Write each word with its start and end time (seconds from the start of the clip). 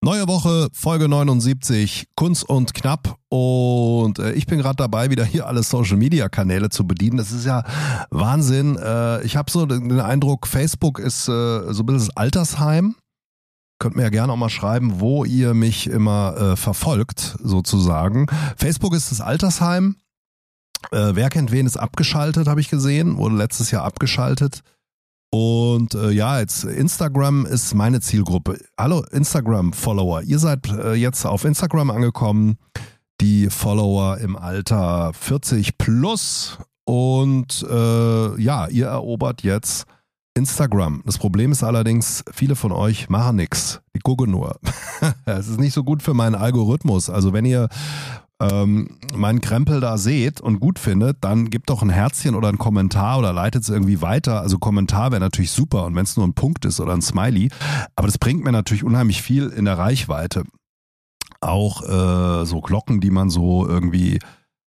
Neue 0.00 0.28
Woche, 0.28 0.68
Folge 0.72 1.08
79, 1.08 2.06
Kunst 2.14 2.48
und 2.48 2.72
Knapp. 2.72 3.18
Und 3.30 4.20
äh, 4.20 4.32
ich 4.34 4.46
bin 4.46 4.58
gerade 4.58 4.76
dabei, 4.76 5.10
wieder 5.10 5.24
hier 5.24 5.48
alle 5.48 5.64
Social-Media-Kanäle 5.64 6.68
zu 6.68 6.86
bedienen. 6.86 7.16
Das 7.16 7.32
ist 7.32 7.44
ja 7.44 7.64
Wahnsinn. 8.10 8.76
Äh, 8.76 9.24
ich 9.24 9.36
habe 9.36 9.50
so 9.50 9.66
den 9.66 10.00
Eindruck, 10.00 10.46
Facebook 10.46 11.00
ist 11.00 11.28
äh, 11.28 11.72
so 11.72 11.82
ein 11.82 11.86
bisschen 11.86 11.98
das 11.98 12.16
Altersheim. 12.16 12.94
Könnt 13.80 13.96
mir 13.96 14.02
ja 14.02 14.10
gerne 14.10 14.32
auch 14.32 14.36
mal 14.36 14.50
schreiben, 14.50 15.00
wo 15.00 15.24
ihr 15.24 15.52
mich 15.52 15.88
immer 15.88 16.36
äh, 16.36 16.56
verfolgt, 16.56 17.36
sozusagen. 17.42 18.28
Facebook 18.56 18.94
ist 18.94 19.10
das 19.10 19.20
Altersheim. 19.20 19.96
Äh, 20.92 21.10
wer 21.14 21.28
kennt 21.28 21.50
wen 21.50 21.66
ist 21.66 21.76
abgeschaltet, 21.76 22.46
habe 22.46 22.60
ich 22.60 22.70
gesehen. 22.70 23.16
Wurde 23.16 23.34
letztes 23.34 23.72
Jahr 23.72 23.82
abgeschaltet. 23.82 24.62
Und 25.30 25.94
äh, 25.94 26.10
ja, 26.10 26.40
jetzt 26.40 26.64
Instagram 26.64 27.44
ist 27.44 27.74
meine 27.74 28.00
Zielgruppe. 28.00 28.58
Hallo 28.78 29.04
Instagram-Follower, 29.10 30.22
ihr 30.22 30.38
seid 30.38 30.66
äh, 30.70 30.94
jetzt 30.94 31.26
auf 31.26 31.44
Instagram 31.44 31.90
angekommen, 31.90 32.56
die 33.20 33.50
Follower 33.50 34.18
im 34.18 34.36
Alter 34.36 35.12
40 35.12 35.76
plus. 35.76 36.58
Und 36.84 37.66
äh, 37.68 38.40
ja, 38.40 38.68
ihr 38.68 38.86
erobert 38.86 39.42
jetzt 39.42 39.84
Instagram. 40.38 41.02
Das 41.04 41.18
Problem 41.18 41.52
ist 41.52 41.62
allerdings, 41.62 42.24
viele 42.32 42.56
von 42.56 42.72
euch 42.72 43.08
machen 43.08 43.36
nichts. 43.36 43.80
Die 43.94 44.00
gucken 44.00 44.30
nur. 44.30 44.58
Es 45.26 45.48
ist 45.48 45.60
nicht 45.60 45.74
so 45.74 45.84
gut 45.84 46.02
für 46.02 46.14
meinen 46.14 46.34
Algorithmus. 46.34 47.10
Also 47.10 47.32
wenn 47.32 47.44
ihr 47.44 47.68
ähm, 48.40 48.98
meinen 49.14 49.40
Krempel 49.40 49.80
da 49.80 49.98
seht 49.98 50.40
und 50.40 50.60
gut 50.60 50.78
findet, 50.78 51.18
dann 51.22 51.50
gebt 51.50 51.70
doch 51.70 51.82
ein 51.82 51.90
Herzchen 51.90 52.34
oder 52.34 52.48
ein 52.48 52.58
Kommentar 52.58 53.18
oder 53.18 53.32
leitet 53.32 53.62
es 53.62 53.68
irgendwie 53.68 54.00
weiter. 54.00 54.40
Also 54.40 54.58
Kommentar 54.58 55.10
wäre 55.10 55.20
natürlich 55.20 55.50
super 55.50 55.84
und 55.86 55.94
wenn 55.94 56.04
es 56.04 56.16
nur 56.16 56.26
ein 56.26 56.34
Punkt 56.34 56.64
ist 56.64 56.80
oder 56.80 56.92
ein 56.92 57.02
Smiley, 57.02 57.50
aber 57.96 58.06
das 58.06 58.18
bringt 58.18 58.44
mir 58.44 58.52
natürlich 58.52 58.84
unheimlich 58.84 59.22
viel 59.22 59.48
in 59.48 59.64
der 59.64 59.78
Reichweite. 59.78 60.44
Auch 61.40 61.82
äh, 61.82 62.46
so 62.46 62.60
Glocken, 62.60 63.00
die 63.00 63.10
man 63.10 63.30
so 63.30 63.66
irgendwie 63.66 64.18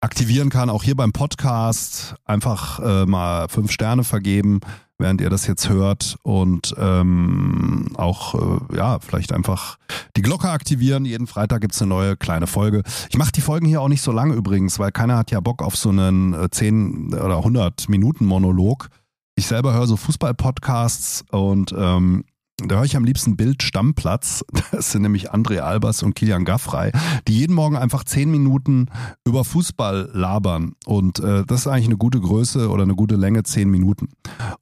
aktivieren 0.04 0.50
kann, 0.50 0.70
auch 0.70 0.82
hier 0.82 0.94
beim 0.94 1.12
Podcast 1.12 2.14
einfach 2.24 2.78
äh, 2.78 3.06
mal 3.06 3.48
fünf 3.48 3.72
Sterne 3.72 4.04
vergeben 4.04 4.60
während 4.98 5.20
ihr 5.20 5.30
das 5.30 5.46
jetzt 5.46 5.68
hört 5.68 6.16
und 6.22 6.74
ähm, 6.78 7.88
auch 7.96 8.34
äh, 8.70 8.76
ja 8.76 8.98
vielleicht 9.00 9.32
einfach 9.32 9.76
die 10.16 10.22
Glocke 10.22 10.50
aktivieren. 10.50 11.04
Jeden 11.04 11.26
Freitag 11.26 11.62
gibt's 11.62 11.82
eine 11.82 11.88
neue 11.88 12.16
kleine 12.16 12.46
Folge. 12.46 12.82
Ich 13.10 13.18
mache 13.18 13.32
die 13.32 13.40
Folgen 13.40 13.66
hier 13.66 13.80
auch 13.80 13.88
nicht 13.88 14.02
so 14.02 14.12
lange 14.12 14.34
übrigens, 14.34 14.78
weil 14.78 14.92
keiner 14.92 15.16
hat 15.16 15.30
ja 15.30 15.40
Bock 15.40 15.62
auf 15.62 15.76
so 15.76 15.88
einen 15.88 16.34
äh, 16.34 16.48
10 16.48 17.14
oder 17.14 17.38
100 17.38 17.88
Minuten 17.88 18.24
Monolog. 18.24 18.88
Ich 19.34 19.46
selber 19.46 19.74
höre 19.74 19.88
so 19.88 19.96
Fußball-Podcasts 19.96 21.24
und 21.30 21.74
ähm, 21.76 22.24
da 22.58 22.76
höre 22.76 22.84
ich 22.84 22.96
am 22.96 23.04
liebsten 23.04 23.36
Bild 23.36 23.62
Stammplatz. 23.62 24.44
Das 24.70 24.90
sind 24.90 25.02
nämlich 25.02 25.32
André 25.32 25.60
Albers 25.60 26.02
und 26.02 26.14
Kilian 26.14 26.44
Gaffrey, 26.44 26.90
die 27.28 27.38
jeden 27.38 27.54
Morgen 27.54 27.76
einfach 27.76 28.02
zehn 28.04 28.30
Minuten 28.30 28.86
über 29.24 29.44
Fußball 29.44 30.10
labern. 30.12 30.72
Und 30.84 31.20
äh, 31.20 31.44
das 31.46 31.60
ist 31.60 31.66
eigentlich 31.68 31.86
eine 31.86 31.96
gute 31.96 32.20
Größe 32.20 32.68
oder 32.68 32.82
eine 32.82 32.96
gute 32.96 33.14
Länge, 33.14 33.44
zehn 33.44 33.70
Minuten. 33.70 34.08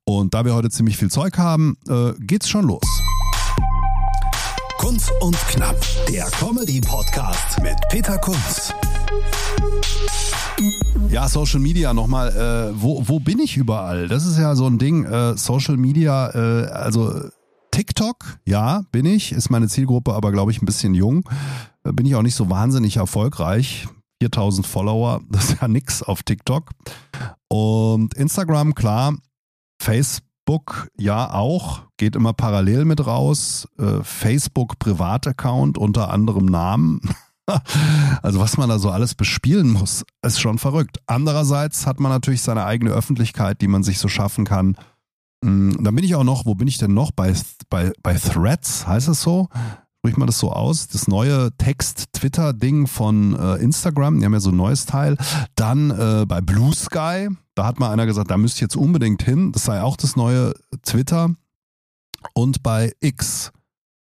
Und 0.05 0.35
da 0.35 0.45
wir 0.45 0.55
heute 0.55 0.69
ziemlich 0.71 0.99
viel 0.99 1.11
Zeug 1.11 1.39
haben, 1.39 1.77
äh, 1.89 2.13
geht's 2.21 2.49
schon 2.49 2.67
los. 2.67 2.83
Kunz 4.79 5.11
und 5.21 5.37
Knapp, 5.49 5.81
der 6.09 6.27
Comedy-Podcast 6.27 7.63
mit 7.63 7.77
Peter 7.89 8.19
Kunz. 8.19 8.75
Ja, 11.09 11.29
Social 11.29 11.61
Media 11.61 11.95
nochmal. 11.95 12.29
Äh, 12.29 12.83
wo, 12.83 13.03
wo 13.07 13.21
bin 13.21 13.39
ich 13.39 13.57
überall? 13.57 14.09
Das 14.09 14.27
ist 14.27 14.39
ja 14.39 14.55
so 14.55 14.67
ein 14.67 14.79
Ding. 14.79 15.05
Äh, 15.05 15.37
Social 15.39 15.77
Media, 15.77 16.31
äh, 16.35 16.67
also 16.67 17.31
TikTok, 17.73 18.39
ja, 18.45 18.83
bin 18.93 19.07
ich, 19.07 19.33
ist 19.33 19.51
meine 19.51 19.67
Zielgruppe, 19.67 20.13
aber 20.13 20.31
glaube 20.31 20.53
ich 20.53 20.63
ein 20.63 20.67
bisschen 20.67 20.95
jung. 20.95 21.29
Äh, 21.85 21.93
bin 21.93 22.07
ich 22.07 22.15
auch 22.15 22.23
nicht 22.23 22.37
so 22.37 22.49
wahnsinnig 22.49 22.99
erfolgreich. 22.99 23.89
4000 24.21 24.65
Follower, 24.65 25.21
das 25.31 25.51
ist 25.51 25.61
ja 25.61 25.67
nix 25.67 26.03
auf 26.03 26.23
TikTok. 26.23 26.71
Und 27.49 28.15
Instagram, 28.15 28.75
klar. 28.75 29.17
Facebook, 29.81 30.89
ja 30.97 31.33
auch, 31.33 31.83
geht 31.97 32.15
immer 32.15 32.35
parallel 32.35 32.85
mit 32.85 33.05
raus. 33.05 33.67
Äh, 33.79 34.05
Facebook 34.05 34.79
Privataccount 34.79 35.77
unter 35.77 36.11
anderem 36.11 36.47
Namen. 36.47 37.01
Also 38.23 38.39
was 38.39 38.57
man 38.57 38.69
da 38.69 38.79
so 38.79 38.89
alles 38.89 39.17
bespielen 39.17 39.69
muss, 39.69 40.05
ist 40.25 40.41
schon 40.41 40.59
verrückt. 40.59 41.01
Andererseits 41.07 41.87
hat 41.87 41.99
man 41.99 42.13
natürlich 42.13 42.41
seine 42.41 42.65
eigene 42.65 42.93
Öffentlichkeit, 42.93 43.61
die 43.61 43.67
man 43.67 43.83
sich 43.83 43.99
so 43.99 44.07
schaffen 44.07 44.45
kann 44.45 44.77
dann 45.43 45.95
bin 45.95 46.05
ich 46.05 46.15
auch 46.15 46.25
noch, 46.25 46.47
wo 46.47 46.55
bin 46.55 46.69
ich 46.69 46.79
denn 46.79 46.95
noch? 46.95 47.11
Bei, 47.11 47.35
bei, 47.69 47.93
bei 48.03 48.15
Threads, 48.15 48.87
heißt 48.87 49.09
es 49.09 49.23
so? 49.23 49.49
Sprich 49.99 50.17
mal 50.17 50.27
das 50.27 50.39
so 50.39 50.53
aus. 50.53 50.89
Das 50.89 51.07
neue 51.07 51.51
Text-Twitter-Ding 51.59 52.87
von 52.87 53.39
äh, 53.39 53.57
Instagram, 53.57 54.19
die 54.19 54.25
haben 54.25 54.33
ja 54.33 54.41
so 54.41 54.51
ein 54.51 54.57
neues 54.57 54.87
Teil. 54.87 55.17
Dann 55.55 55.91
äh, 55.91 56.27
bei 56.27 56.41
Blue 56.41 56.75
Sky, 56.75 57.29
da 57.55 57.65
hat 57.65 57.79
mal 57.79 57.93
einer 57.93 58.07
gesagt, 58.07 58.31
da 58.31 58.37
müsst 58.37 58.59
ihr 58.59 58.63
jetzt 58.63 58.77
unbedingt 58.77 59.23
hin. 59.23 59.53
Das 59.53 59.65
sei 59.65 59.83
auch 59.83 59.97
das 59.97 60.17
neue 60.17 60.55
Twitter. 60.83 61.31
Und 62.35 62.63
bei 62.63 62.93
X, 63.01 63.53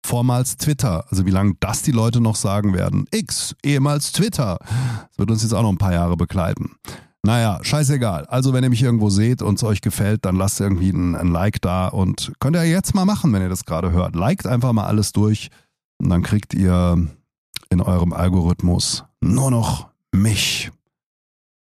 vormals 0.06 0.58
Twitter. 0.58 1.06
Also 1.10 1.26
wie 1.26 1.32
lange 1.32 1.56
das 1.60 1.82
die 1.82 1.92
Leute 1.92 2.22
noch 2.22 2.36
sagen 2.36 2.74
werden. 2.74 3.06
X, 3.12 3.56
ehemals 3.64 4.12
Twitter. 4.12 4.58
Das 5.10 5.18
wird 5.18 5.32
uns 5.32 5.44
jetzt 5.44 5.54
auch 5.54 5.64
noch 5.64 5.72
ein 5.72 5.78
paar 5.78 5.94
Jahre 5.94 6.18
begleiten. 6.18 6.72
Naja, 7.24 7.60
scheißegal. 7.62 8.26
Also 8.28 8.54
wenn 8.54 8.64
ihr 8.64 8.70
mich 8.70 8.82
irgendwo 8.82 9.10
seht 9.10 9.42
und 9.42 9.56
es 9.56 9.64
euch 9.64 9.82
gefällt, 9.82 10.24
dann 10.26 10.36
lasst 10.36 10.62
irgendwie 10.62 10.90
ein, 10.90 11.16
ein 11.16 11.28
Like 11.28 11.62
da 11.62 11.88
und 11.88 12.32
könnt 12.40 12.56
ihr 12.56 12.64
jetzt 12.64 12.96
mal 12.96 13.06
machen, 13.06 13.34
wenn 13.34 13.42
ihr 13.42 13.50
das 13.50 13.66
gerade 13.66 13.92
hört. 13.92 14.16
Liked 14.16 14.48
einfach 14.48 14.72
mal 14.72 14.86
alles 14.86 15.12
durch 15.12 15.50
und 16.02 16.10
dann 16.10 16.24
kriegt 16.24 16.54
ihr 16.54 17.08
in 17.70 17.82
eurem 17.82 18.14
Algorithmus 18.14 19.04
nur 19.22 19.52
noch 19.52 19.90
mich. 20.12 20.72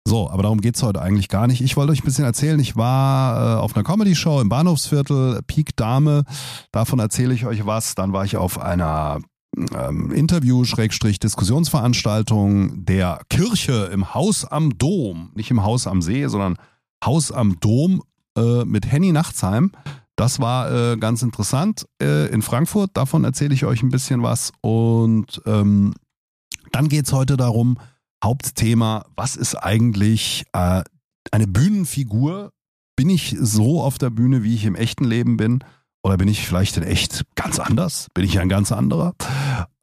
So, 0.07 0.31
aber 0.31 0.45
darum 0.45 0.61
geht's 0.61 0.83
heute 0.83 1.03
eigentlich 1.03 1.29
gar 1.29 1.47
nicht. 1.47 1.61
Ich 1.61 1.77
wollte 1.77 1.93
euch 1.93 2.03
ein 2.03 2.07
bisschen 2.07 2.25
erzählen, 2.25 2.59
ich 2.61 2.77
war 2.77 3.57
äh, 3.57 3.61
auf 3.61 3.77
einer 3.77 3.85
Comedy-Show 3.85 4.41
im 4.41 4.49
Bahnhofsviertel, 4.49 5.43
Peak 5.47 5.77
Dame, 5.77 6.25
davon 6.73 6.99
erzähle 6.99 7.35
ich 7.35 7.45
euch 7.45 7.67
was. 7.67 7.95
Dann 7.95 8.15
war 8.15 8.25
ich 8.25 8.39
auf 8.39 8.59
einer 8.59 9.21
ähm, 9.57 10.11
Interview, 10.13 10.65
Schrägstrich, 10.65 11.19
Diskussionsveranstaltung 11.19 12.85
der 12.85 13.21
Kirche 13.29 13.91
im 13.93 14.15
Haus 14.15 14.45
am 14.45 14.79
Dom. 14.79 15.31
Nicht 15.35 15.51
im 15.51 15.63
Haus 15.63 15.87
am 15.87 16.03
See, 16.03 16.27
sondern 16.27 16.57
Haus 17.05 17.33
am 17.33 17.59
Dom 17.61 18.03
äh, 18.37 18.65
mit 18.65 18.91
Henny 18.91 19.13
Nachtsheim. 19.13 19.73
Das 20.17 20.41
war 20.41 20.73
äh, 20.73 20.97
ganz 20.97 21.23
interessant 21.23 21.87
äh, 22.03 22.29
in 22.33 22.43
Frankfurt. 22.43 22.91
Davon 22.95 23.25
erzähle 23.25 23.55
ich 23.55 23.65
euch 23.65 23.83
ein 23.83 23.91
bisschen 23.91 24.23
was. 24.23 24.53
Und 24.61 25.41
ähm, 25.47 25.95
dann 26.73 26.89
geht 26.89 27.07
es 27.07 27.13
heute 27.13 27.37
darum, 27.37 27.79
Hauptthema, 28.23 29.07
was 29.15 29.37
ist 29.37 29.55
eigentlich 29.55 30.45
äh, 30.53 30.83
eine 31.31 31.47
Bühnenfigur? 31.47 32.53
Bin 32.97 33.11
ich 33.11 33.37
so 33.39 33.81
auf 33.81 33.99
der 33.99 34.11
Bühne, 34.11 34.43
wie 34.43 34.57
ich 34.57 34.65
im 34.65 34.75
echten 34.75 35.05
Leben 35.05 35.37
bin? 35.37 35.63
Oder 36.03 36.17
bin 36.17 36.29
ich 36.29 36.47
vielleicht 36.47 36.77
in 36.77 36.85
echt 36.85 37.25
ganz 37.35 37.59
anders? 37.59 38.09
Bin 38.15 38.25
ich 38.25 38.39
ein 38.39 38.49
ganz 38.49 38.73
anderer? 38.73 39.15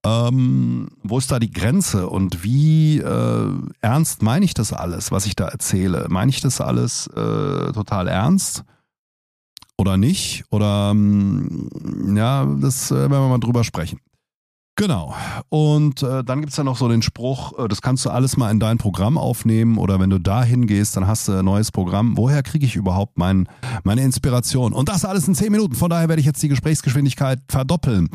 Ähm, 0.06 0.90
wo 1.04 1.18
ist 1.18 1.32
da 1.32 1.40
die 1.40 1.52
Grenze 1.52 2.08
und 2.08 2.44
wie 2.44 3.00
äh, 3.00 3.52
ernst 3.82 4.22
meine 4.22 4.46
ich 4.46 4.54
das 4.54 4.72
alles, 4.72 5.12
was 5.12 5.26
ich 5.26 5.36
da 5.36 5.48
erzähle? 5.48 6.06
Meine 6.10 6.30
ich 6.30 6.42
das 6.42 6.62
alles 6.62 7.08
äh, 7.08 7.72
total 7.74 8.08
ernst 8.08 8.64
oder 9.78 9.98
nicht? 9.98 10.46
Oder 10.52 10.92
ähm, 10.92 11.70
ja, 12.16 12.46
das 12.62 12.92
äh, 12.92 12.96
werden 12.96 13.12
wir 13.12 13.30
mal 13.30 13.40
drüber 13.40 13.64
sprechen. 13.64 14.00
Genau. 14.78 15.16
Und 15.48 16.04
äh, 16.04 16.24
dann 16.26 16.42
gibt's 16.42 16.58
ja 16.58 16.66
noch 16.66 16.76
so 16.76 16.90
den 16.90 17.02
Spruch, 17.02 17.58
äh, 17.58 17.70
das 17.70 17.82
kannst 17.82 18.04
du 18.04 18.10
alles 18.10 18.36
mal 18.36 18.52
in 18.52 18.60
dein 18.60 18.78
Programm 18.78 19.18
aufnehmen 19.18 19.78
oder 19.78 20.02
wenn 20.02 20.10
du 20.10 20.20
da 20.20 20.44
hingehst, 20.44 20.98
dann 20.98 21.08
hast 21.08 21.30
du 21.30 21.32
ein 21.32 21.46
neues 21.46 21.72
Programm. 21.72 22.18
Woher 22.18 22.44
kriege 22.44 22.66
ich 22.66 22.76
überhaupt 22.76 23.18
mein, 23.18 23.48
meine 23.86 24.02
Inspiration? 24.02 24.74
Und 24.74 24.90
das 24.90 25.06
alles 25.06 25.30
in 25.30 25.36
zehn 25.36 25.52
Minuten. 25.52 25.76
Von 25.76 25.90
daher 25.90 26.10
werde 26.10 26.20
ich 26.20 26.26
jetzt 26.26 26.44
die 26.44 26.50
Gesprächsgeschwindigkeit 26.50 27.40
verdoppeln. 27.48 28.10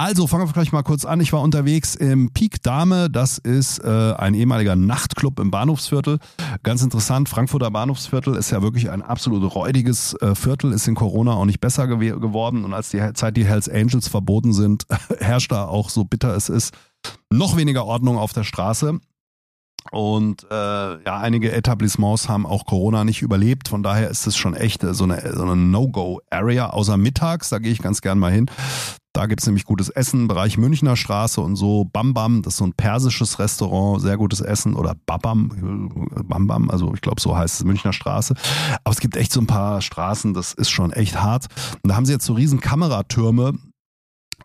Also 0.00 0.28
fangen 0.28 0.46
wir 0.46 0.52
gleich 0.52 0.70
mal 0.70 0.84
kurz 0.84 1.04
an. 1.04 1.20
Ich 1.20 1.32
war 1.32 1.42
unterwegs 1.42 1.96
im 1.96 2.30
Peak 2.32 2.62
Dame. 2.62 3.10
Das 3.10 3.38
ist 3.38 3.80
äh, 3.80 4.14
ein 4.16 4.34
ehemaliger 4.34 4.76
Nachtclub 4.76 5.40
im 5.40 5.50
Bahnhofsviertel. 5.50 6.20
Ganz 6.62 6.84
interessant. 6.84 7.28
Frankfurter 7.28 7.72
Bahnhofsviertel 7.72 8.36
ist 8.36 8.52
ja 8.52 8.62
wirklich 8.62 8.90
ein 8.90 9.02
absolut 9.02 9.56
räudiges 9.56 10.14
äh, 10.20 10.36
Viertel. 10.36 10.72
Ist 10.72 10.86
in 10.86 10.94
Corona 10.94 11.32
auch 11.32 11.46
nicht 11.46 11.58
besser 11.60 11.88
gew 11.88 12.20
geworden. 12.20 12.64
Und 12.64 12.74
als 12.74 12.90
die 12.90 13.02
Zeit 13.14 13.36
die 13.36 13.44
Hells 13.44 13.68
Angels 13.68 14.06
verboten 14.06 14.52
sind, 14.52 14.86
herrscht 15.18 15.50
da 15.50 15.66
auch 15.66 15.90
so 15.90 16.04
bitter 16.04 16.32
es 16.36 16.48
ist, 16.48 16.74
noch 17.28 17.56
weniger 17.56 17.84
Ordnung 17.84 18.18
auf 18.18 18.32
der 18.32 18.44
Straße. 18.44 19.00
Und 19.90 20.46
äh, 20.48 20.54
ja, 20.54 21.18
einige 21.18 21.50
Etablissements 21.50 22.28
haben 22.28 22.46
auch 22.46 22.66
Corona 22.66 23.02
nicht 23.02 23.22
überlebt. 23.22 23.66
Von 23.66 23.82
daher 23.82 24.10
ist 24.10 24.28
es 24.28 24.36
schon 24.36 24.54
echt 24.54 24.82
so 24.82 25.02
eine, 25.02 25.34
so 25.34 25.42
eine 25.42 25.56
No-Go-Area. 25.56 26.70
Außer 26.70 26.96
mittags, 26.96 27.48
da 27.48 27.58
gehe 27.58 27.72
ich 27.72 27.82
ganz 27.82 28.00
gern 28.00 28.20
mal 28.20 28.30
hin. 28.30 28.46
Da 29.18 29.26
gibt's 29.26 29.46
nämlich 29.46 29.64
gutes 29.64 29.88
Essen, 29.88 30.28
Bereich 30.28 30.58
Münchner 30.58 30.94
Straße 30.94 31.40
und 31.40 31.56
so. 31.56 31.84
Bam 31.92 32.14
Bam, 32.14 32.42
das 32.42 32.54
ist 32.54 32.58
so 32.58 32.64
ein 32.66 32.72
persisches 32.72 33.40
Restaurant, 33.40 34.00
sehr 34.00 34.16
gutes 34.16 34.40
Essen. 34.40 34.76
Oder 34.76 34.94
Babam, 35.06 35.50
Bam 36.28 36.46
Bam, 36.46 36.70
also 36.70 36.94
ich 36.94 37.00
glaube, 37.00 37.20
so 37.20 37.36
heißt 37.36 37.58
es 37.58 37.64
Münchner 37.64 37.92
Straße. 37.92 38.36
Aber 38.84 38.92
es 38.92 39.00
gibt 39.00 39.16
echt 39.16 39.32
so 39.32 39.40
ein 39.40 39.48
paar 39.48 39.80
Straßen, 39.80 40.34
das 40.34 40.52
ist 40.52 40.70
schon 40.70 40.92
echt 40.92 41.20
hart. 41.20 41.46
Und 41.82 41.88
da 41.88 41.96
haben 41.96 42.06
sie 42.06 42.12
jetzt 42.12 42.26
so 42.26 42.34
riesen 42.34 42.60
Kameratürme, 42.60 43.54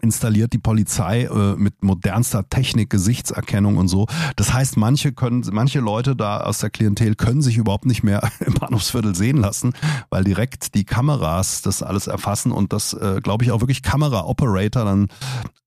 installiert 0.04 0.52
die 0.54 0.60
Polizei 0.60 1.24
äh, 1.24 1.56
mit 1.56 1.82
modernster 1.82 2.48
Technik, 2.50 2.90
Gesichtserkennung 2.90 3.78
und 3.78 3.88
so. 3.88 4.06
Das 4.36 4.54
heißt, 4.54 4.76
manche 4.76 5.14
können, 5.14 5.46
manche 5.52 5.80
Leute 5.80 6.16
da 6.16 6.42
aus 6.42 6.60
der 6.60 6.70
Klientel 6.70 7.16
können 7.16 7.42
sich 7.42 7.58
überhaupt 7.58 7.86
nicht 7.86 8.04
mehr 8.04 8.30
im 8.46 8.54
Bahnhofsviertel 8.54 9.16
sehen 9.16 9.38
lassen, 9.38 9.74
weil 10.10 10.26
direkt 10.26 10.76
die 10.76 10.84
Kameras 10.84 11.62
das 11.62 11.82
alles 11.82 12.08
erfassen 12.08 12.52
und 12.52 12.74
das, 12.74 12.94
äh, 12.94 13.22
glaube 13.24 13.46
ich, 13.46 13.52
auch 13.52 13.62
wirklich 13.62 13.82
Kamera-Operator 13.82 14.84
dann 14.84 15.08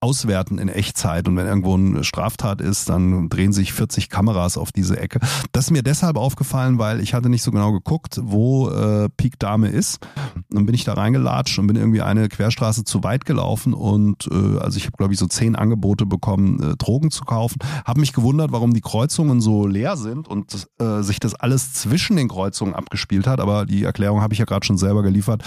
auswerten 0.01 0.59
in 0.59 0.69
Echtzeit. 0.69 1.27
Und 1.27 1.37
wenn 1.37 1.47
irgendwo 1.47 1.75
eine 1.75 2.05
Straftat 2.05 2.61
ist, 2.61 2.89
dann 2.89 3.29
drehen 3.29 3.53
sich 3.53 3.73
40 3.73 4.11
Kameras 4.11 4.59
auf 4.59 4.71
diese 4.71 5.01
Ecke. 5.01 5.21
Das 5.53 5.67
ist 5.67 5.71
mir 5.71 5.83
deshalb 5.83 6.17
aufgefallen, 6.17 6.79
weil 6.79 7.01
ich 7.01 7.15
hatte 7.15 7.29
nicht 7.29 7.43
so 7.43 7.51
genau 7.51 7.73
geguckt, 7.73 8.21
wo 8.23 8.69
äh, 8.69 9.09
Peak 9.17 9.39
Dame 9.39 9.69
ist. 9.69 10.07
Dann 10.51 10.67
bin 10.67 10.75
ich 10.75 10.85
da 10.85 10.95
reingelatscht 10.95 11.59
und 11.59 11.67
bin 11.67 11.77
irgendwie 11.77 12.03
eine 12.03 12.29
Querstraße 12.29 12.85
zu 12.85 13.03
weit 13.03 13.25
gelaufen 13.25 13.73
und 13.73 14.26
äh, 14.31 14.59
also 14.59 14.77
ich 14.77 14.87
habe 14.87 14.97
glaube 14.97 15.13
ich 15.13 15.19
so 15.19 15.27
zehn 15.27 15.57
Angebote 15.57 16.07
bekommen, 16.07 16.61
äh, 16.63 16.77
Drogen 16.77 17.11
zu 17.11 17.25
kaufen. 17.25 17.59
Habe 17.85 18.01
mich 18.01 18.13
gewundert, 18.13 18.53
warum 18.53 18.75
die 18.75 18.81
Kreuzungen 18.81 19.41
so 19.41 19.67
leer 19.67 19.97
sind 19.97 20.29
und 20.29 20.67
äh, 20.79 21.03
sich 21.03 21.21
das 21.21 21.35
alles 21.35 21.75
zwischen 21.75 22.17
den 22.17 22.29
Kreuzungen 22.29 22.75
abgespielt 22.75 23.27
hat. 23.27 23.41
Aber 23.41 23.67
die 23.67 23.85
Erklärung 23.85 24.21
habe 24.21 24.35
ich 24.35 24.39
ja 24.39 24.45
gerade 24.45 24.67
schon 24.67 24.79
selber 24.79 25.03
geliefert, 25.03 25.43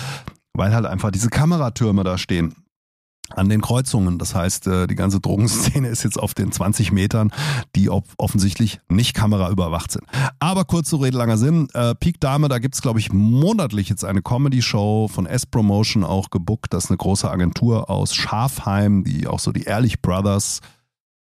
weil 0.54 0.74
halt 0.74 0.86
einfach 0.86 1.12
diese 1.12 1.30
Kameratürme 1.30 2.04
da 2.04 2.18
stehen 2.18 2.56
an 3.36 3.50
den 3.50 3.62
Kreuzungen. 3.62 4.18
Das 4.18 4.36
heißt, 4.36 4.68
äh, 4.68 4.88
die 4.88 4.96
ganze 4.96 5.20
Drogenszene 5.20 5.88
ist 5.88 6.04
jetzt 6.04 6.20
auf 6.20 6.34
den 6.34 6.52
20 6.52 6.92
Metern, 6.92 7.32
die 7.76 7.90
offensichtlich 7.90 8.80
nicht 8.90 9.14
kameraüberwacht 9.14 9.92
sind. 9.92 10.06
Aber 10.40 10.66
kurze 10.66 11.00
Rede, 11.02 11.18
langer 11.18 11.38
Sinn. 11.38 11.68
Äh, 11.74 11.96
Peak 11.96 12.20
Dame, 12.20 12.50
da 12.50 12.60
gibt's 12.60 12.82
glaube 12.82 13.00
ich, 13.00 13.12
monatlich 13.12 13.90
jetzt 13.90 14.06
eine 14.06 14.22
Comedy-Show 14.22 15.08
von 15.08 15.26
S-Promotion 15.26 16.04
auch 16.04 16.30
gebuckt. 16.30 16.74
Das 16.74 16.86
ist 16.86 16.90
eine 16.90 16.98
große 16.98 17.30
Agentur 17.30 17.90
aus 17.90 18.14
Schafheim, 18.16 19.04
die 19.04 19.28
auch 19.28 19.40
so 19.40 19.52
die 19.52 19.64
Ehrlich 19.64 20.02
Brothers 20.02 20.62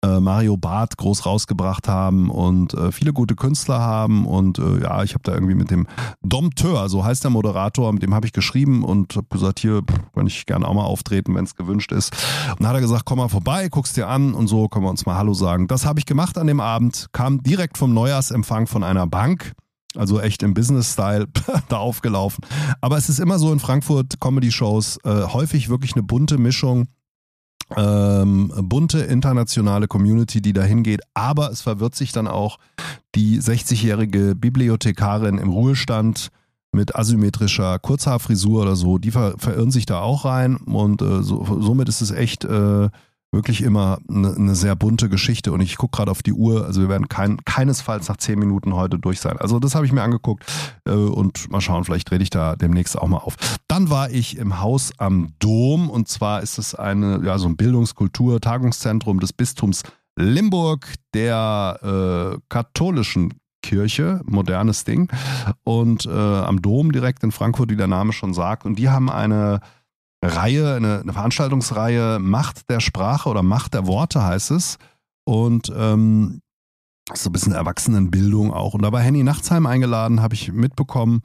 Mario 0.02 0.56
Barth 0.56 0.96
groß 0.96 1.26
rausgebracht 1.26 1.88
haben 1.88 2.30
und 2.30 2.74
äh, 2.74 2.90
viele 2.90 3.12
gute 3.12 3.36
Künstler 3.36 3.80
haben. 3.80 4.26
Und 4.26 4.58
äh, 4.58 4.82
ja, 4.82 5.02
ich 5.02 5.12
habe 5.12 5.22
da 5.24 5.32
irgendwie 5.32 5.54
mit 5.54 5.70
dem 5.70 5.86
Dompteur, 6.22 6.88
so 6.88 7.04
heißt 7.04 7.24
der 7.24 7.30
Moderator, 7.30 7.92
mit 7.92 8.02
dem 8.02 8.14
habe 8.14 8.26
ich 8.26 8.32
geschrieben 8.32 8.82
und 8.84 9.16
habe 9.16 9.26
gesagt, 9.30 9.60
hier 9.60 9.82
kann 10.14 10.26
ich 10.26 10.46
gerne 10.46 10.66
auch 10.66 10.74
mal 10.74 10.84
auftreten, 10.84 11.34
wenn 11.34 11.44
es 11.44 11.54
gewünscht 11.54 11.92
ist. 11.92 12.14
Und 12.50 12.60
dann 12.60 12.68
hat 12.68 12.76
er 12.76 12.80
gesagt, 12.80 13.04
komm 13.04 13.18
mal 13.18 13.28
vorbei, 13.28 13.68
guckst 13.68 13.96
dir 13.96 14.08
an 14.08 14.34
und 14.34 14.46
so 14.46 14.68
können 14.68 14.84
wir 14.84 14.90
uns 14.90 15.04
mal 15.06 15.16
Hallo 15.16 15.34
sagen. 15.34 15.68
Das 15.68 15.84
habe 15.84 15.98
ich 15.98 16.06
gemacht 16.06 16.38
an 16.38 16.46
dem 16.46 16.60
Abend, 16.60 17.08
kam 17.12 17.42
direkt 17.42 17.76
vom 17.76 17.92
Neujahrsempfang 17.92 18.66
von 18.66 18.82
einer 18.82 19.06
Bank. 19.06 19.52
Also 19.96 20.20
echt 20.20 20.44
im 20.44 20.54
Business-Style 20.54 21.26
da 21.68 21.78
aufgelaufen. 21.78 22.44
Aber 22.80 22.96
es 22.96 23.08
ist 23.08 23.18
immer 23.18 23.38
so 23.40 23.52
in 23.52 23.58
Frankfurt 23.58 24.20
Comedy-Shows 24.20 24.98
äh, 25.04 25.24
häufig 25.24 25.68
wirklich 25.68 25.94
eine 25.94 26.04
bunte 26.04 26.38
Mischung 26.38 26.86
ähm, 27.76 28.52
bunte 28.56 29.00
internationale 29.00 29.88
Community, 29.88 30.40
die 30.40 30.52
da 30.52 30.62
hingeht, 30.62 31.00
aber 31.14 31.50
es 31.50 31.62
verwirrt 31.62 31.94
sich 31.94 32.12
dann 32.12 32.26
auch 32.26 32.58
die 33.14 33.40
60-jährige 33.40 34.34
Bibliothekarin 34.34 35.38
im 35.38 35.50
Ruhestand 35.50 36.30
mit 36.72 36.94
asymmetrischer 36.94 37.78
Kurzhaarfrisur 37.78 38.62
oder 38.62 38.76
so, 38.76 38.98
die 38.98 39.10
ver 39.10 39.34
verirren 39.38 39.70
sich 39.70 39.86
da 39.86 40.00
auch 40.00 40.24
rein 40.24 40.56
und 40.56 41.02
äh, 41.02 41.22
so, 41.22 41.44
somit 41.60 41.88
ist 41.88 42.00
es 42.00 42.12
echt 42.12 42.44
äh, 42.44 42.88
wirklich 43.32 43.62
immer 43.62 43.98
eine, 44.08 44.34
eine 44.34 44.54
sehr 44.54 44.74
bunte 44.74 45.08
Geschichte 45.08 45.52
und 45.52 45.60
ich 45.60 45.76
gucke 45.76 45.96
gerade 45.96 46.10
auf 46.10 46.22
die 46.22 46.32
Uhr, 46.32 46.66
also 46.66 46.80
wir 46.80 46.88
werden 46.88 47.08
kein, 47.08 47.38
keinesfalls 47.44 48.08
nach 48.08 48.16
zehn 48.16 48.38
Minuten 48.38 48.74
heute 48.74 48.98
durch 48.98 49.20
sein. 49.20 49.36
Also 49.38 49.58
das 49.60 49.74
habe 49.74 49.86
ich 49.86 49.92
mir 49.92 50.02
angeguckt 50.02 50.44
äh, 50.84 50.92
und 50.92 51.50
mal 51.50 51.60
schauen, 51.60 51.84
vielleicht 51.84 52.10
rede 52.10 52.22
ich 52.22 52.30
da 52.30 52.56
demnächst 52.56 52.98
auch 52.98 53.06
mal 53.06 53.18
auf. 53.18 53.36
Dann 53.68 53.90
war 53.90 54.10
ich 54.10 54.36
im 54.36 54.60
Haus 54.60 54.92
am 54.98 55.34
Dom 55.38 55.90
und 55.90 56.08
zwar 56.08 56.42
ist 56.42 56.58
es 56.58 56.74
eine, 56.74 57.20
ja, 57.24 57.38
so 57.38 57.48
ein 57.48 57.56
Bildungskultur, 57.56 58.40
Tagungszentrum 58.40 59.20
des 59.20 59.32
Bistums 59.32 59.82
Limburg 60.16 60.92
der 61.14 62.34
äh, 62.34 62.38
katholischen 62.48 63.34
Kirche, 63.62 64.20
modernes 64.24 64.84
Ding. 64.84 65.08
Und 65.64 66.06
äh, 66.06 66.10
am 66.10 66.62
Dom 66.62 66.92
direkt 66.92 67.22
in 67.22 67.32
Frankfurt, 67.32 67.70
wie 67.70 67.76
der 67.76 67.86
Name 67.86 68.12
schon 68.12 68.34
sagt. 68.34 68.64
Und 68.64 68.78
die 68.78 68.88
haben 68.88 69.10
eine 69.10 69.60
Reihe, 70.22 70.74
eine, 70.74 71.00
eine 71.00 71.12
Veranstaltungsreihe 71.12 72.18
Macht 72.18 72.68
der 72.68 72.80
Sprache 72.80 73.28
oder 73.28 73.42
Macht 73.42 73.74
der 73.74 73.86
Worte 73.86 74.22
heißt 74.22 74.50
es. 74.50 74.78
Und 75.24 75.72
ähm, 75.74 76.40
so 77.14 77.30
ein 77.30 77.32
bisschen 77.32 77.52
Erwachsenenbildung 77.52 78.52
auch. 78.52 78.74
Und 78.74 78.82
da 78.82 78.92
war 78.92 79.00
Henny 79.00 79.22
Nachtsheim 79.22 79.66
eingeladen, 79.66 80.20
habe 80.22 80.34
ich 80.34 80.52
mitbekommen. 80.52 81.22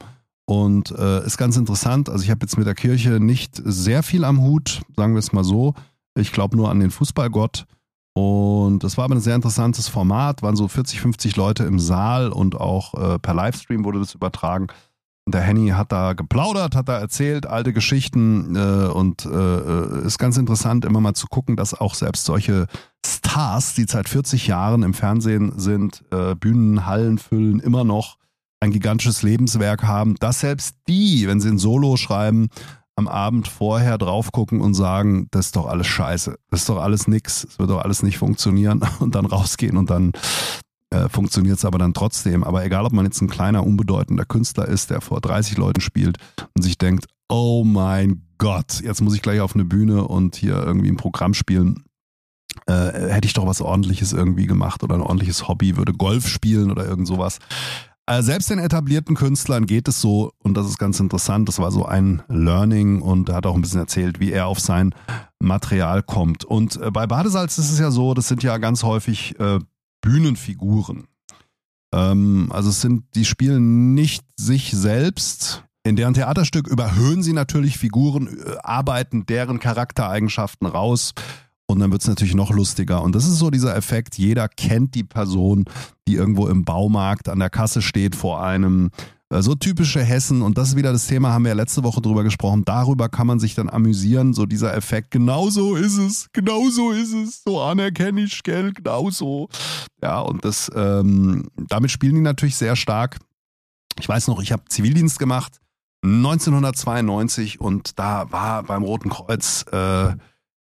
Und 0.48 0.92
äh, 0.92 1.26
ist 1.26 1.38
ganz 1.38 1.56
interessant. 1.56 2.08
Also 2.08 2.22
ich 2.22 2.30
habe 2.30 2.40
jetzt 2.42 2.56
mit 2.56 2.66
der 2.66 2.76
Kirche 2.76 3.18
nicht 3.18 3.60
sehr 3.64 4.02
viel 4.02 4.24
am 4.24 4.40
Hut, 4.40 4.82
sagen 4.96 5.14
wir 5.14 5.18
es 5.18 5.32
mal 5.32 5.44
so. 5.44 5.74
Ich 6.16 6.32
glaube 6.32 6.56
nur 6.56 6.70
an 6.70 6.78
den 6.78 6.90
Fußballgott. 6.90 7.66
Und 8.14 8.82
das 8.82 8.96
war 8.96 9.04
aber 9.04 9.16
ein 9.16 9.20
sehr 9.20 9.34
interessantes 9.34 9.88
Format, 9.88 10.42
waren 10.42 10.56
so 10.56 10.68
40, 10.68 11.00
50 11.00 11.36
Leute 11.36 11.64
im 11.64 11.78
Saal 11.78 12.30
und 12.30 12.58
auch 12.58 12.94
äh, 12.94 13.18
per 13.18 13.34
Livestream 13.34 13.84
wurde 13.84 13.98
das 13.98 14.14
übertragen. 14.14 14.68
Der 15.28 15.40
Henny 15.40 15.70
hat 15.70 15.90
da 15.90 16.12
geplaudert, 16.12 16.76
hat 16.76 16.88
da 16.88 17.00
erzählt, 17.00 17.46
alte 17.46 17.72
Geschichten 17.72 18.54
äh, 18.54 18.86
und 18.86 19.26
äh, 19.26 20.06
ist 20.06 20.18
ganz 20.18 20.36
interessant, 20.36 20.84
immer 20.84 21.00
mal 21.00 21.14
zu 21.14 21.26
gucken, 21.26 21.56
dass 21.56 21.74
auch 21.74 21.94
selbst 21.94 22.24
solche 22.26 22.66
Stars, 23.04 23.74
die 23.74 23.86
seit 23.88 24.08
40 24.08 24.46
Jahren 24.46 24.84
im 24.84 24.94
Fernsehen 24.94 25.58
sind, 25.58 26.04
äh, 26.12 26.36
Bühnen, 26.36 26.86
Hallen 26.86 27.18
füllen, 27.18 27.58
immer 27.58 27.82
noch 27.82 28.18
ein 28.60 28.70
gigantisches 28.70 29.22
Lebenswerk 29.22 29.82
haben, 29.82 30.14
dass 30.16 30.40
selbst 30.40 30.76
die, 30.88 31.26
wenn 31.26 31.40
sie 31.40 31.48
ein 31.48 31.58
Solo 31.58 31.96
schreiben, 31.96 32.48
am 32.94 33.08
Abend 33.08 33.46
vorher 33.46 33.98
drauf 33.98 34.32
gucken 34.32 34.60
und 34.60 34.74
sagen, 34.74 35.28
das 35.30 35.46
ist 35.46 35.56
doch 35.56 35.66
alles 35.66 35.86
scheiße, 35.86 36.38
das 36.50 36.60
ist 36.60 36.68
doch 36.68 36.80
alles 36.80 37.08
nix, 37.08 37.44
es 37.44 37.58
wird 37.58 37.68
doch 37.68 37.82
alles 37.82 38.02
nicht 38.02 38.16
funktionieren 38.16 38.80
und 39.00 39.14
dann 39.14 39.26
rausgehen 39.26 39.76
und 39.76 39.90
dann 39.90 40.12
äh, 40.96 41.08
funktioniert 41.08 41.58
es 41.58 41.64
aber 41.64 41.78
dann 41.78 41.94
trotzdem. 41.94 42.44
Aber 42.44 42.64
egal, 42.64 42.84
ob 42.84 42.92
man 42.92 43.04
jetzt 43.04 43.20
ein 43.20 43.28
kleiner, 43.28 43.66
unbedeutender 43.66 44.24
Künstler 44.24 44.66
ist, 44.66 44.90
der 44.90 45.00
vor 45.00 45.20
30 45.20 45.56
Leuten 45.56 45.80
spielt 45.80 46.18
und 46.54 46.62
sich 46.62 46.78
denkt, 46.78 47.06
oh 47.28 47.64
mein 47.64 48.22
Gott, 48.38 48.80
jetzt 48.82 49.00
muss 49.02 49.14
ich 49.14 49.22
gleich 49.22 49.40
auf 49.40 49.54
eine 49.54 49.64
Bühne 49.64 50.06
und 50.06 50.36
hier 50.36 50.54
irgendwie 50.54 50.88
ein 50.88 50.96
Programm 50.96 51.34
spielen. 51.34 51.84
Äh, 52.66 53.12
hätte 53.12 53.26
ich 53.26 53.34
doch 53.34 53.46
was 53.46 53.60
ordentliches 53.60 54.12
irgendwie 54.12 54.46
gemacht 54.46 54.82
oder 54.82 54.94
ein 54.94 55.02
ordentliches 55.02 55.46
Hobby, 55.48 55.76
würde 55.76 55.92
Golf 55.92 56.26
spielen 56.28 56.70
oder 56.70 56.86
irgend 56.86 57.06
sowas. 57.06 57.38
Äh, 58.06 58.22
selbst 58.22 58.50
den 58.50 58.58
etablierten 58.58 59.16
Künstlern 59.16 59.66
geht 59.66 59.88
es 59.88 60.00
so, 60.00 60.30
und 60.42 60.56
das 60.56 60.66
ist 60.66 60.78
ganz 60.78 61.00
interessant, 61.00 61.48
das 61.48 61.58
war 61.58 61.72
so 61.72 61.84
ein 61.84 62.22
Learning 62.28 63.02
und 63.02 63.28
er 63.28 63.36
hat 63.36 63.46
auch 63.46 63.56
ein 63.56 63.62
bisschen 63.62 63.80
erzählt, 63.80 64.20
wie 64.20 64.30
er 64.30 64.46
auf 64.46 64.60
sein 64.60 64.94
Material 65.40 66.02
kommt. 66.02 66.44
Und 66.44 66.80
äh, 66.80 66.90
bei 66.90 67.06
Badesalz 67.06 67.58
ist 67.58 67.72
es 67.72 67.78
ja 67.80 67.90
so, 67.90 68.14
das 68.14 68.28
sind 68.28 68.42
ja 68.42 68.58
ganz 68.58 68.84
häufig 68.84 69.38
äh, 69.40 69.58
Bühnenfiguren. 70.00 71.08
Ähm, 71.92 72.48
also 72.50 72.70
es 72.70 72.80
sind, 72.80 73.04
die 73.14 73.24
spielen 73.24 73.94
nicht 73.94 74.24
sich 74.36 74.72
selbst. 74.72 75.64
In 75.84 75.96
deren 75.96 76.14
Theaterstück 76.14 76.66
überhöhen 76.66 77.22
sie 77.22 77.32
natürlich 77.32 77.78
Figuren, 77.78 78.26
äh, 78.26 78.56
arbeiten 78.62 79.26
deren 79.26 79.60
Charaktereigenschaften 79.60 80.66
raus. 80.66 81.14
Und 81.68 81.80
dann 81.80 81.90
wird 81.90 82.02
es 82.02 82.08
natürlich 82.08 82.34
noch 82.34 82.50
lustiger. 82.50 83.02
Und 83.02 83.14
das 83.14 83.26
ist 83.26 83.38
so 83.38 83.50
dieser 83.50 83.74
Effekt, 83.76 84.18
jeder 84.18 84.48
kennt 84.48 84.94
die 84.94 85.04
Person, 85.04 85.64
die 86.06 86.14
irgendwo 86.14 86.46
im 86.46 86.64
Baumarkt 86.64 87.28
an 87.28 87.40
der 87.40 87.50
Kasse 87.50 87.82
steht 87.82 88.14
vor 88.14 88.42
einem 88.42 88.90
so 89.30 89.54
typische 89.54 90.02
Hessen, 90.02 90.42
und 90.42 90.56
das 90.56 90.68
ist 90.68 90.76
wieder 90.76 90.92
das 90.92 91.08
Thema, 91.08 91.32
haben 91.32 91.44
wir 91.44 91.50
ja 91.50 91.56
letzte 91.56 91.82
Woche 91.82 92.00
drüber 92.00 92.22
gesprochen, 92.22 92.64
darüber 92.64 93.08
kann 93.08 93.26
man 93.26 93.40
sich 93.40 93.54
dann 93.54 93.68
amüsieren, 93.68 94.32
so 94.32 94.46
dieser 94.46 94.74
Effekt, 94.74 95.10
genau 95.10 95.50
so 95.50 95.74
ist 95.74 95.98
es, 95.98 96.28
genau 96.32 96.68
so 96.70 96.92
ist 96.92 97.12
es, 97.12 97.42
so 97.44 97.60
anerkenne 97.60 98.22
ich, 98.22 98.42
gell, 98.42 98.72
genau 98.72 99.10
so. 99.10 99.48
Ja, 100.00 100.20
und 100.20 100.44
das, 100.44 100.70
ähm, 100.74 101.48
damit 101.56 101.90
spielen 101.90 102.14
die 102.14 102.20
natürlich 102.20 102.56
sehr 102.56 102.76
stark. 102.76 103.18
Ich 103.98 104.08
weiß 104.08 104.28
noch, 104.28 104.40
ich 104.40 104.52
habe 104.52 104.64
Zivildienst 104.68 105.18
gemacht, 105.18 105.60
1992, 106.04 107.60
und 107.60 107.98
da 107.98 108.30
war 108.30 108.62
beim 108.62 108.84
Roten 108.84 109.10
Kreuz 109.10 109.64
äh, 109.72 110.14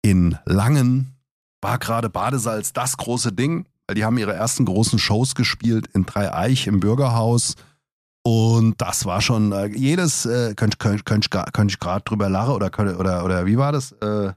in 0.01 0.39
Langen, 0.47 1.15
war 1.61 1.79
gerade 1.79 2.09
Badesalz 2.09 2.73
das 2.73 2.97
große 2.97 3.33
Ding, 3.33 3.67
weil 3.87 3.97
die 3.97 4.05
haben 4.05 4.17
ihre 4.17 4.33
ersten 4.33 4.65
großen 4.65 4.99
Shows 4.99 5.35
gespielt 5.35 5.89
in 5.93 6.07
Dreieich 6.07 6.67
im 6.69 6.81
Bürgerhaus 6.81 7.55
und 8.27 8.75
das 8.79 9.05
war 9.05 9.21
schon 9.21 9.53
äh, 9.53 9.67
jedes, 9.67 10.27
äh, 10.27 10.53
könnte 10.57 10.79
könnt, 10.79 11.07
könnt, 11.07 11.31
könnt 11.31 11.71
ich 11.71 11.79
gerade 11.79 12.03
drüber 12.03 12.29
lachen 12.29 12.55
oder, 12.55 12.73
oder, 12.99 13.25
oder 13.25 13.47
wie 13.47 13.57
war 13.57 13.71
das? 13.71 13.93
Äh, 13.93 14.33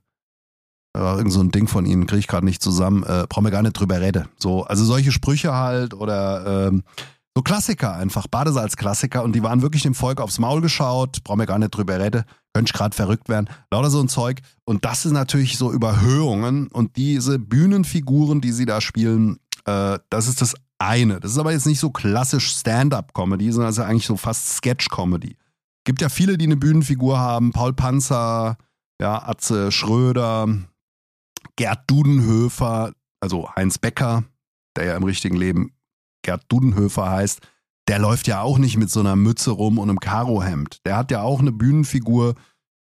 irgend 0.93 1.33
so 1.33 1.39
ein 1.39 1.49
Ding 1.49 1.67
von 1.67 1.87
ihnen, 1.87 2.05
kriege 2.05 2.19
ich 2.19 2.27
gerade 2.27 2.45
nicht 2.45 2.61
zusammen, 2.61 3.01
äh, 3.01 3.25
brauchen 3.27 3.45
wir 3.45 3.51
gar 3.51 3.63
nicht 3.63 3.73
drüber 3.73 3.99
reden. 3.99 4.27
So, 4.37 4.63
also 4.63 4.85
solche 4.85 5.11
Sprüche 5.11 5.55
halt 5.55 5.95
oder 5.95 6.67
ähm, 6.67 6.83
so 7.35 7.41
Klassiker 7.41 7.95
einfach, 7.95 8.27
Badesalz-Klassiker 8.27 9.23
und 9.23 9.33
die 9.33 9.41
waren 9.41 9.63
wirklich 9.63 9.81
dem 9.81 9.95
Volk 9.95 10.21
aufs 10.21 10.37
Maul 10.37 10.61
geschaut, 10.61 11.23
brauchen 11.23 11.39
wir 11.39 11.47
gar 11.47 11.57
nicht 11.57 11.71
drüber 11.71 11.99
reden, 11.99 12.25
könnte 12.53 12.69
ich 12.69 12.77
gerade 12.77 12.95
verrückt 12.95 13.27
werden, 13.27 13.49
lauter 13.71 13.89
so 13.89 14.01
ein 14.01 14.07
Zeug. 14.07 14.41
Und 14.65 14.85
das 14.85 15.07
ist 15.07 15.13
natürlich 15.13 15.57
so 15.57 15.71
Überhöhungen 15.71 16.67
und 16.67 16.95
diese 16.95 17.39
Bühnenfiguren, 17.39 18.39
die 18.39 18.51
sie 18.51 18.67
da 18.67 18.81
spielen, 18.81 19.39
äh, 19.65 19.97
das 20.11 20.27
ist 20.27 20.43
das 20.43 20.53
eine. 20.79 21.19
Das 21.19 21.31
ist 21.31 21.37
aber 21.37 21.51
jetzt 21.51 21.67
nicht 21.67 21.79
so 21.79 21.91
klassisch 21.91 22.51
Stand-up-Comedy, 22.51 23.51
sondern 23.51 23.69
es 23.69 23.77
ist 23.77 23.83
ja 23.83 23.89
eigentlich 23.89 24.05
so 24.05 24.17
fast 24.17 24.57
Sketch-Comedy. 24.57 25.37
Gibt 25.85 26.01
ja 26.01 26.09
viele, 26.09 26.37
die 26.37 26.45
eine 26.45 26.57
Bühnenfigur 26.57 27.19
haben, 27.19 27.51
Paul 27.51 27.73
Panzer, 27.73 28.57
ja, 29.01 29.21
Atze 29.27 29.71
Schröder, 29.71 30.47
Gerd 31.55 31.89
Dudenhöfer, 31.89 32.93
also 33.21 33.49
Heinz 33.55 33.77
Becker, 33.77 34.23
der 34.75 34.85
ja 34.85 34.95
im 34.95 35.03
richtigen 35.03 35.35
Leben 35.35 35.73
Gerd 36.23 36.43
Dudenhöfer 36.49 37.09
heißt, 37.09 37.39
der 37.87 37.99
läuft 37.99 38.27
ja 38.27 38.41
auch 38.41 38.59
nicht 38.59 38.77
mit 38.77 38.89
so 38.89 38.99
einer 38.99 39.15
Mütze 39.15 39.51
rum 39.51 39.79
und 39.79 39.89
einem 39.89 39.99
Karohemd. 39.99 40.85
Der 40.85 40.95
hat 40.95 41.11
ja 41.11 41.21
auch 41.23 41.39
eine 41.39 41.51
Bühnenfigur, 41.51 42.35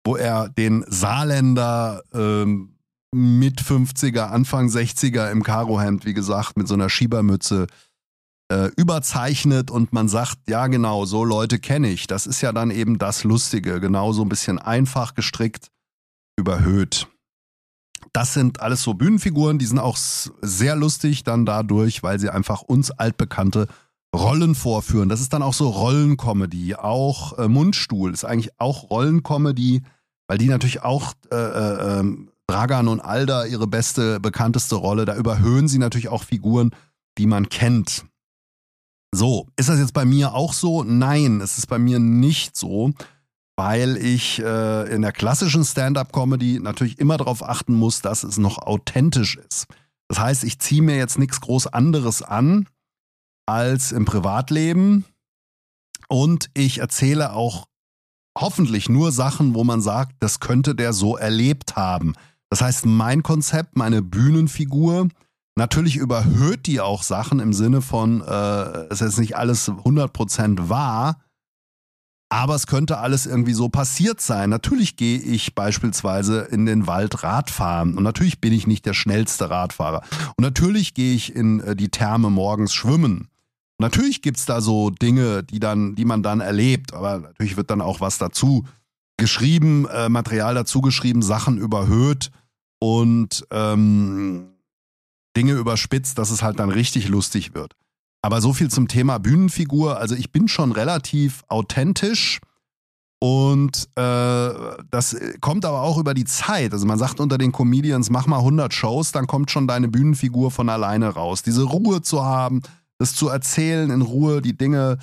wo 0.05 0.15
er 0.15 0.49
den 0.49 0.85
Saarländer 0.87 2.03
ähm, 2.13 2.77
mit 3.13 3.61
50er, 3.61 4.29
Anfang 4.29 4.67
60er 4.67 5.31
im 5.31 5.43
Karohemd, 5.43 6.05
wie 6.05 6.13
gesagt, 6.13 6.57
mit 6.57 6.67
so 6.67 6.73
einer 6.73 6.89
Schiebermütze 6.89 7.67
äh, 8.51 8.69
überzeichnet 8.75 9.71
und 9.71 9.93
man 9.93 10.07
sagt, 10.07 10.37
ja 10.49 10.67
genau, 10.67 11.05
so 11.05 11.23
Leute 11.23 11.59
kenne 11.59 11.89
ich. 11.89 12.07
Das 12.07 12.27
ist 12.27 12.41
ja 12.41 12.51
dann 12.51 12.71
eben 12.71 12.97
das 12.97 13.23
Lustige, 13.23 13.79
genau 13.79 14.11
so 14.13 14.23
ein 14.23 14.29
bisschen 14.29 14.59
einfach 14.59 15.15
gestrickt, 15.15 15.67
überhöht. 16.37 17.07
Das 18.11 18.33
sind 18.33 18.61
alles 18.61 18.83
so 18.83 18.93
Bühnenfiguren, 18.93 19.59
die 19.59 19.65
sind 19.65 19.79
auch 19.79 19.97
sehr 19.97 20.75
lustig 20.75 21.23
dann 21.23 21.45
dadurch, 21.45 22.03
weil 22.03 22.19
sie 22.19 22.29
einfach 22.29 22.61
uns 22.61 22.91
altbekannte 22.91 23.67
Rollen 24.15 24.53
vorführen. 24.53 25.09
Das 25.09 25.21
ist 25.21 25.33
dann 25.33 25.41
auch 25.41 25.53
so 25.53 25.69
Rollencomedy. 25.69 26.75
Auch 26.75 27.37
äh, 27.39 27.47
Mundstuhl 27.47 28.13
ist 28.13 28.25
eigentlich 28.25 28.51
auch 28.59 28.89
Rollencomedy, 28.91 29.81
weil 30.27 30.37
die 30.37 30.47
natürlich 30.47 30.83
auch 30.83 31.13
äh, 31.31 31.35
äh, 31.35 31.99
ähm, 31.99 32.29
Dragan 32.53 32.87
und 32.87 32.99
Alda 32.99 33.45
ihre 33.45 33.65
beste, 33.65 34.19
bekannteste 34.19 34.75
Rolle. 34.75 35.05
Da 35.05 35.15
überhöhen 35.15 35.67
sie 35.67 35.79
natürlich 35.79 36.09
auch 36.09 36.23
Figuren, 36.23 36.71
die 37.17 37.25
man 37.25 37.49
kennt. 37.49 38.05
So, 39.11 39.47
ist 39.55 39.69
das 39.69 39.79
jetzt 39.79 39.93
bei 39.93 40.05
mir 40.05 40.33
auch 40.33 40.53
so? 40.53 40.83
Nein, 40.83 41.41
es 41.41 41.57
ist 41.57 41.67
bei 41.67 41.79
mir 41.79 41.99
nicht 41.99 42.55
so 42.55 42.93
weil 43.55 43.97
ich 43.97 44.39
äh, 44.39 44.93
in 44.93 45.01
der 45.01 45.11
klassischen 45.11 45.63
Stand-up-Comedy 45.63 46.59
natürlich 46.59 46.99
immer 46.99 47.17
darauf 47.17 47.43
achten 47.43 47.75
muss, 47.75 48.01
dass 48.01 48.23
es 48.23 48.37
noch 48.37 48.57
authentisch 48.57 49.37
ist. 49.37 49.67
Das 50.07 50.19
heißt, 50.19 50.43
ich 50.43 50.59
ziehe 50.59 50.81
mir 50.81 50.97
jetzt 50.97 51.19
nichts 51.19 51.39
groß 51.41 51.67
anderes 51.67 52.21
an 52.21 52.67
als 53.45 53.91
im 53.91 54.05
Privatleben 54.05 55.05
und 56.07 56.49
ich 56.53 56.79
erzähle 56.79 57.33
auch 57.33 57.67
hoffentlich 58.37 58.89
nur 58.89 59.11
Sachen, 59.11 59.53
wo 59.53 59.63
man 59.63 59.81
sagt, 59.81 60.15
das 60.19 60.39
könnte 60.39 60.73
der 60.73 60.93
so 60.93 61.17
erlebt 61.17 61.75
haben. 61.75 62.15
Das 62.53 62.61
heißt, 62.61 62.85
mein 62.85 63.23
Konzept, 63.23 63.77
meine 63.77 64.03
Bühnenfigur, 64.03 65.07
natürlich 65.55 65.95
überhöht 65.95 66.67
die 66.67 66.81
auch 66.81 67.01
Sachen 67.01 67.39
im 67.39 67.51
Sinne 67.51 67.81
von, 67.81 68.21
äh, 68.21 68.85
es 68.91 69.01
ist 69.01 69.17
nicht 69.17 69.35
alles 69.35 69.67
100% 69.67 70.69
wahr, 70.69 71.19
aber 72.29 72.53
es 72.53 72.67
könnte 72.67 72.99
alles 72.99 73.25
irgendwie 73.25 73.53
so 73.53 73.69
passiert 73.69 74.21
sein. 74.21 74.51
Natürlich 74.51 74.97
gehe 74.97 75.17
ich 75.17 75.55
beispielsweise 75.55 76.41
in 76.41 76.67
den 76.67 76.85
Wald 76.85 77.23
Radfahren 77.23 77.97
und 77.97 78.03
natürlich 78.03 78.39
bin 78.39 78.53
ich 78.53 78.67
nicht 78.67 78.85
der 78.85 78.93
schnellste 78.93 79.49
Radfahrer. 79.49 80.03
Und 80.37 80.43
natürlich 80.43 80.93
gehe 80.93 81.15
ich 81.15 81.35
in 81.35 81.59
äh, 81.59 81.75
die 81.75 81.89
Therme 81.89 82.29
morgens 82.29 82.71
schwimmen. 82.71 83.29
Und 83.79 83.79
natürlich 83.79 84.21
gibt's 84.21 84.45
da 84.45 84.61
so 84.61 84.91
Dinge, 84.91 85.41
die 85.41 85.59
dann, 85.59 85.95
die 85.95 86.05
man 86.05 86.21
dann 86.21 86.39
erlebt, 86.39 86.93
aber 86.93 87.17
natürlich 87.17 87.57
wird 87.57 87.71
dann 87.71 87.81
auch 87.81 87.99
was 87.99 88.19
dazu 88.19 88.67
geschrieben, 89.17 89.87
äh, 89.87 90.07
Material 90.07 90.53
dazu 90.53 90.81
geschrieben, 90.81 91.23
Sachen 91.23 91.57
überhöht 91.57 92.29
und 92.83 93.47
ähm, 93.49 94.55
Dinge 95.37 95.53
überspitzt, 95.53 96.17
dass 96.17 96.31
es 96.31 96.43
halt 96.43 96.59
dann 96.59 96.69
richtig 96.69 97.07
lustig 97.07 97.55
wird. 97.55 97.77
Aber 98.21 98.41
so 98.41 98.51
viel 98.51 98.69
zum 98.69 98.89
Thema 98.89 99.19
Bühnenfigur. 99.19 99.99
Also 99.99 100.15
ich 100.15 100.33
bin 100.33 100.49
schon 100.49 100.73
relativ 100.73 101.45
authentisch 101.47 102.41
und 103.21 103.87
äh, 103.95 104.51
das 104.91 105.15
kommt 105.39 105.63
aber 105.63 105.81
auch 105.81 105.97
über 105.97 106.13
die 106.13 106.25
Zeit. 106.25 106.73
Also 106.73 106.85
man 106.85 106.99
sagt 106.99 107.21
unter 107.21 107.37
den 107.37 107.53
Comedians, 107.53 108.09
mach 108.09 108.27
mal 108.27 108.39
100 108.39 108.73
Shows, 108.73 109.13
dann 109.13 109.27
kommt 109.27 109.49
schon 109.49 109.65
deine 109.65 109.87
Bühnenfigur 109.87 110.51
von 110.51 110.67
alleine 110.67 111.07
raus. 111.07 111.41
Diese 111.41 111.63
Ruhe 111.63 112.01
zu 112.01 112.25
haben, 112.25 112.63
das 112.97 113.15
zu 113.15 113.29
erzählen 113.29 113.91
in 113.91 114.01
Ruhe, 114.01 114.41
die 114.41 114.57
Dinge 114.57 114.97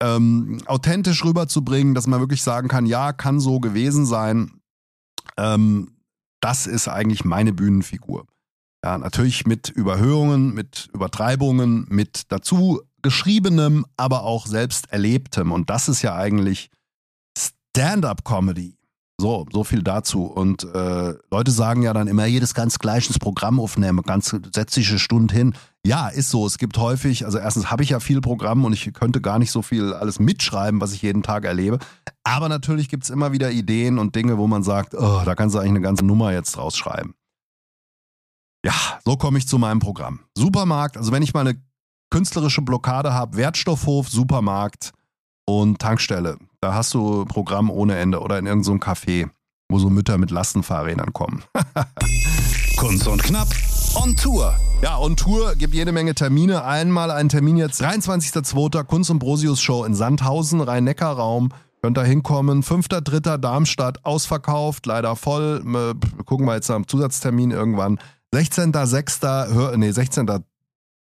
ähm, 0.00 0.62
authentisch 0.66 1.24
rüberzubringen, 1.24 1.96
dass 1.96 2.06
man 2.06 2.20
wirklich 2.20 2.44
sagen 2.44 2.68
kann, 2.68 2.86
ja, 2.86 3.12
kann 3.12 3.40
so 3.40 3.58
gewesen 3.58 4.06
sein. 4.06 4.60
Ähm, 5.36 5.95
das 6.46 6.68
ist 6.68 6.86
eigentlich 6.86 7.24
meine 7.24 7.52
Bühnenfigur. 7.52 8.24
Ja, 8.84 8.98
natürlich 8.98 9.48
mit 9.48 9.68
Überhöhungen, 9.68 10.54
mit 10.54 10.88
Übertreibungen, 10.94 11.86
mit 11.88 12.30
dazu 12.30 12.82
geschriebenem, 13.02 13.84
aber 13.96 14.22
auch 14.22 14.46
selbst 14.46 14.92
erlebtem. 14.92 15.50
Und 15.50 15.70
das 15.70 15.88
ist 15.88 16.02
ja 16.02 16.14
eigentlich 16.14 16.70
Stand-up-Comedy. 17.36 18.76
So, 19.20 19.46
so 19.52 19.64
viel 19.64 19.82
dazu. 19.82 20.26
Und 20.26 20.62
äh, 20.62 21.14
Leute 21.32 21.50
sagen 21.50 21.82
ja 21.82 21.92
dann 21.92 22.06
immer, 22.06 22.26
jedes 22.26 22.54
ganz 22.54 22.78
gleich 22.78 23.08
ins 23.08 23.18
Programm 23.18 23.58
aufnehmen, 23.58 24.02
ganz 24.02 24.32
setz 24.54 24.74
dich 24.74 24.88
eine 24.90 25.00
Stunde 25.00 25.34
hin. 25.34 25.52
Ja, 25.86 26.08
ist 26.08 26.30
so. 26.30 26.44
Es 26.46 26.58
gibt 26.58 26.78
häufig, 26.78 27.24
also 27.24 27.38
erstens 27.38 27.70
habe 27.70 27.84
ich 27.84 27.90
ja 27.90 28.00
viel 28.00 28.20
Programm 28.20 28.64
und 28.64 28.72
ich 28.72 28.92
könnte 28.92 29.20
gar 29.20 29.38
nicht 29.38 29.52
so 29.52 29.62
viel 29.62 29.94
alles 29.94 30.18
mitschreiben, 30.18 30.80
was 30.80 30.92
ich 30.92 31.02
jeden 31.02 31.22
Tag 31.22 31.44
erlebe. 31.44 31.78
Aber 32.24 32.48
natürlich 32.48 32.88
gibt 32.88 33.04
es 33.04 33.10
immer 33.10 33.30
wieder 33.30 33.52
Ideen 33.52 34.00
und 34.00 34.16
Dinge, 34.16 34.36
wo 34.36 34.48
man 34.48 34.64
sagt, 34.64 34.94
oh, 34.94 35.22
da 35.24 35.36
kannst 35.36 35.54
du 35.54 35.60
eigentlich 35.60 35.70
eine 35.70 35.82
ganze 35.82 36.04
Nummer 36.04 36.32
jetzt 36.32 36.56
draus 36.56 36.76
schreiben. 36.76 37.14
Ja, 38.64 38.74
so 39.04 39.16
komme 39.16 39.38
ich 39.38 39.46
zu 39.46 39.58
meinem 39.58 39.78
Programm. 39.78 40.20
Supermarkt, 40.36 40.96
also 40.96 41.12
wenn 41.12 41.22
ich 41.22 41.34
mal 41.34 41.46
eine 41.46 41.62
künstlerische 42.10 42.62
Blockade 42.62 43.14
habe, 43.14 43.36
Wertstoffhof, 43.36 44.08
Supermarkt 44.08 44.92
und 45.44 45.78
Tankstelle. 45.78 46.36
Da 46.60 46.74
hast 46.74 46.94
du 46.94 47.24
Programm 47.26 47.70
ohne 47.70 47.96
Ende 47.96 48.20
oder 48.20 48.40
in 48.40 48.46
irgendeinem 48.46 48.80
so 48.80 48.84
Café, 48.84 49.30
wo 49.68 49.78
so 49.78 49.88
Mütter 49.88 50.18
mit 50.18 50.32
Lastenfahrrädern 50.32 51.12
kommen. 51.12 51.44
Kunst 52.76 53.06
und 53.06 53.22
Knapp 53.22 53.48
on 53.96 54.16
Tour. 54.16 54.54
Ja, 54.82 54.98
on 54.98 55.16
Tour 55.16 55.54
gibt 55.54 55.74
jede 55.74 55.92
Menge 55.92 56.14
Termine. 56.14 56.64
Einmal 56.64 57.10
ein 57.10 57.28
Termin 57.28 57.56
jetzt, 57.56 57.82
23.02. 57.82 58.84
Kunst 58.84 59.10
und 59.10 59.18
Brosius 59.18 59.60
Show 59.60 59.84
in 59.84 59.94
Sandhausen, 59.94 60.60
Rhein-Neckar-Raum. 60.60 61.50
Könnt 61.82 61.96
da 61.96 62.04
hinkommen. 62.04 62.62
5.3. 62.62 63.38
Darmstadt, 63.38 64.04
ausverkauft, 64.04 64.86
leider 64.86 65.16
voll. 65.16 65.62
Gucken 66.24 66.46
wir 66.46 66.54
jetzt 66.54 66.70
am 66.70 66.86
Zusatztermin 66.86 67.50
irgendwann. 67.50 67.98
16.06. 68.34 69.76
Nee, 69.76 69.90
16. 69.90 70.44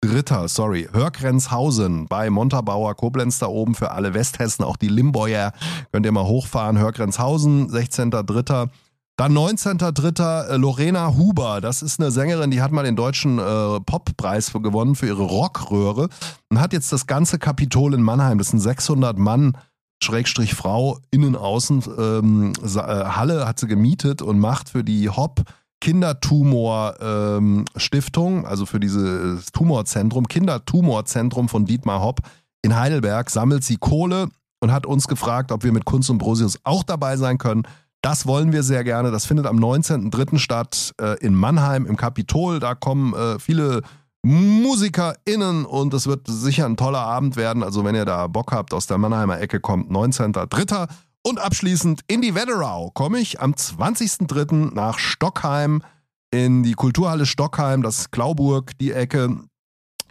Dritter, 0.02 0.46
sorry, 0.46 0.88
Hörgrenzhausen 0.92 2.06
bei 2.06 2.28
Montabaur, 2.28 2.94
Koblenz 2.94 3.38
da 3.38 3.46
oben 3.46 3.74
für 3.74 3.92
alle 3.92 4.12
Westhessen, 4.12 4.62
auch 4.62 4.76
die 4.76 4.88
Limboyer, 4.88 5.52
könnt 5.90 6.04
ihr 6.04 6.12
mal 6.12 6.26
hochfahren, 6.26 6.78
Hörgrenzhausen, 6.78 7.70
16.3. 7.70 8.68
Dann 9.16 9.36
19.3. 9.36 10.48
Äh, 10.48 10.56
Lorena 10.56 11.16
Huber, 11.16 11.60
das 11.62 11.82
ist 11.82 11.98
eine 11.98 12.10
Sängerin, 12.10 12.50
die 12.50 12.60
hat 12.60 12.70
mal 12.70 12.84
den 12.84 12.96
deutschen 12.96 13.38
äh, 13.38 13.80
Poppreis 13.80 14.52
gewonnen 14.52 14.94
für 14.94 15.06
ihre 15.06 15.22
Rockröhre 15.22 16.10
und 16.50 16.60
hat 16.60 16.74
jetzt 16.74 16.92
das 16.92 17.06
ganze 17.06 17.38
Kapitol 17.38 17.94
in 17.94 18.02
Mannheim, 18.02 18.36
das 18.36 18.48
sind 18.48 18.60
600 18.60 19.16
Mann, 19.16 19.56
Schrägstrich 20.02 20.54
Frau, 20.54 20.98
innen, 21.10 21.34
außen, 21.34 21.82
ähm, 21.98 22.52
äh, 22.62 22.68
Halle 22.68 23.46
hat 23.46 23.58
sie 23.58 23.66
gemietet 23.66 24.20
und 24.20 24.38
macht 24.38 24.68
für 24.68 24.84
die 24.84 25.08
Hop 25.08 25.44
Kindertumor-Stiftung, 25.80 28.38
ähm, 28.38 28.44
also 28.44 28.66
für 28.66 28.80
dieses 28.80 29.46
Tumorzentrum, 29.52 30.28
Kindertumorzentrum 30.28 31.48
von 31.48 31.64
Dietmar 31.64 32.02
Hopp 32.02 32.20
in 32.62 32.76
Heidelberg, 32.76 33.30
sammelt 33.30 33.64
sie 33.64 33.76
Kohle 33.76 34.28
und 34.60 34.72
hat 34.72 34.86
uns 34.86 35.08
gefragt, 35.08 35.52
ob 35.52 35.64
wir 35.64 35.72
mit 35.72 35.84
Kunst 35.84 36.08
und 36.10 36.18
Brosius 36.18 36.58
auch 36.64 36.82
dabei 36.82 37.16
sein 37.16 37.38
können. 37.38 37.62
Das 38.06 38.24
wollen 38.24 38.52
wir 38.52 38.62
sehr 38.62 38.84
gerne. 38.84 39.10
Das 39.10 39.26
findet 39.26 39.46
am 39.46 39.58
19.03. 39.58 40.38
statt 40.38 40.94
äh, 41.00 41.18
in 41.18 41.34
Mannheim 41.34 41.86
im 41.86 41.96
Kapitol. 41.96 42.60
Da 42.60 42.76
kommen 42.76 43.14
äh, 43.14 43.40
viele 43.40 43.82
MusikerInnen 44.22 45.64
und 45.64 45.92
es 45.92 46.06
wird 46.06 46.28
sicher 46.28 46.66
ein 46.66 46.76
toller 46.76 47.00
Abend 47.00 47.34
werden. 47.34 47.64
Also 47.64 47.84
wenn 47.84 47.96
ihr 47.96 48.04
da 48.04 48.28
Bock 48.28 48.52
habt, 48.52 48.72
aus 48.74 48.86
der 48.86 48.98
Mannheimer 48.98 49.40
Ecke 49.40 49.58
kommt, 49.58 49.90
19.03. 49.90 50.88
Und 51.26 51.40
abschließend 51.40 52.02
in 52.06 52.22
die 52.22 52.36
Wetterau 52.36 52.92
komme 52.92 53.18
ich 53.18 53.40
am 53.40 53.54
20.03. 53.54 54.72
nach 54.72 55.00
Stockheim 55.00 55.82
in 56.30 56.62
die 56.62 56.74
Kulturhalle 56.74 57.26
Stockheim, 57.26 57.82
das 57.82 58.12
Klauburg, 58.12 58.78
die 58.78 58.92
Ecke 58.92 59.36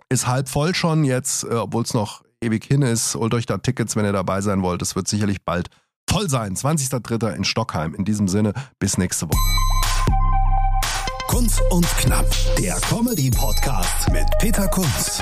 ist 0.10 0.28
halb 0.28 0.50
voll 0.50 0.76
schon 0.76 1.06
jetzt, 1.06 1.46
äh, 1.46 1.54
obwohl 1.54 1.84
es 1.84 1.94
noch 1.94 2.26
ewig 2.42 2.66
hin 2.66 2.82
ist. 2.82 3.16
Holt 3.16 3.34
euch 3.34 3.46
da 3.46 3.58
Tickets, 3.58 3.96
wenn 3.96 4.04
ihr 4.04 4.12
dabei 4.12 4.42
sein 4.42 4.64
wollt. 4.64 4.82
Es 4.82 4.98
wird 4.98 5.08
sicherlich 5.08 5.46
bald 5.46 5.70
voll 6.16 6.30
sein. 6.30 6.56
20.03. 6.56 7.36
in 7.36 7.44
Stockheim. 7.44 7.94
In 7.94 8.06
diesem 8.06 8.30
Sinne, 8.30 8.54
bis 8.80 8.98
nächste 8.98 9.28
Woche. 9.28 9.38
Kunz 11.28 11.60
und 11.72 11.86
Knapp, 11.98 12.26
der 12.58 12.76
Comedy-Podcast 12.76 14.10
mit 14.14 14.26
Peter 14.40 14.66
Kunz. 14.70 15.22